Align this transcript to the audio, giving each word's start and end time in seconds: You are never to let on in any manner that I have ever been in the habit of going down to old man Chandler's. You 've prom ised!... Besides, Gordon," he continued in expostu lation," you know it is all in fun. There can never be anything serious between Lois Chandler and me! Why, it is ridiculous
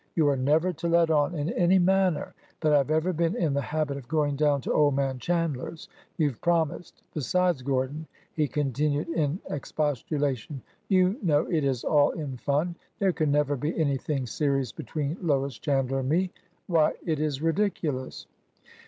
You 0.15 0.29
are 0.29 0.35
never 0.35 0.73
to 0.73 0.87
let 0.87 1.11
on 1.11 1.35
in 1.35 1.51
any 1.51 1.77
manner 1.77 2.33
that 2.61 2.73
I 2.73 2.77
have 2.79 2.89
ever 2.89 3.13
been 3.13 3.35
in 3.35 3.53
the 3.53 3.61
habit 3.61 3.97
of 3.97 4.07
going 4.07 4.35
down 4.35 4.59
to 4.61 4.73
old 4.73 4.95
man 4.95 5.19
Chandler's. 5.19 5.89
You 6.17 6.31
've 6.31 6.41
prom 6.41 6.71
ised!... 6.71 6.93
Besides, 7.13 7.61
Gordon," 7.61 8.07
he 8.33 8.47
continued 8.47 9.09
in 9.09 9.37
expostu 9.47 10.17
lation," 10.17 10.61
you 10.89 11.19
know 11.21 11.45
it 11.45 11.63
is 11.63 11.83
all 11.83 12.09
in 12.13 12.37
fun. 12.37 12.73
There 12.97 13.13
can 13.13 13.29
never 13.31 13.55
be 13.55 13.77
anything 13.79 14.25
serious 14.25 14.71
between 14.71 15.17
Lois 15.21 15.59
Chandler 15.59 15.99
and 15.99 16.09
me! 16.09 16.31
Why, 16.65 16.93
it 17.05 17.19
is 17.19 17.43
ridiculous 17.43 18.25